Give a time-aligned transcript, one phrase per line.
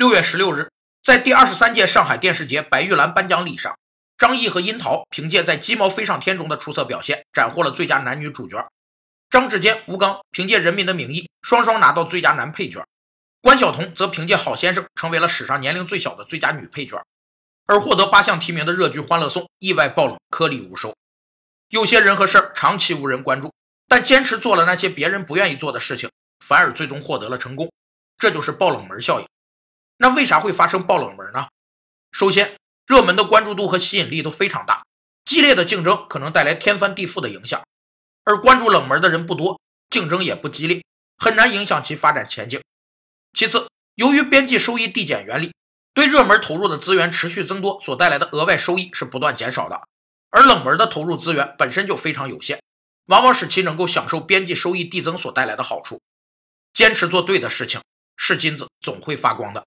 [0.00, 0.70] 六月十六日，
[1.02, 3.76] 在第二十三届上海电视节白玉兰颁奖礼上，
[4.16, 8.66] 张译和殷桃凭借在《鸡毛飞上天》中的出色表现，斩获了最佳男女主角。
[9.28, 12.82] 张志坚、吴刚凭借《人民的名义》双双拿到最佳男配角，
[13.42, 17.04] 关晓彤则凭借《好先生》成为了史上年龄最小的最佳女配角。
[17.66, 20.96] 而获得八项提名的热剧《欢乐颂》意外爆冷，颗粒无收。
[21.68, 23.52] 有些人和事儿长期无人关注，
[23.86, 26.10] 但坚持做了那些别人不愿意做的事情，
[26.42, 27.70] 反而最终获得了成功。
[28.16, 29.26] 这就是爆冷门效应。
[30.02, 31.48] 那为啥会发生爆冷门呢？
[32.10, 34.82] 首先，热门的关注度和吸引力都非常大，
[35.26, 37.62] 激烈的竞争可能带来天翻地覆的影响。
[38.24, 39.60] 而关注冷门的人不多，
[39.90, 40.82] 竞争也不激烈，
[41.18, 42.62] 很难影响其发展前景。
[43.34, 45.52] 其次，由于边际收益递减原理。
[45.92, 49.86] 对热门投入的资源持续增多所带来的额外收益是不断减少的，
[50.30, 52.62] 而冷门的投入资源本身就非常有限，
[53.06, 56.00] 往往使其能够享受边际收益递增所带来的好处。
[56.72, 57.82] 坚持做对的事情，
[58.16, 59.66] 是金子总会发光的。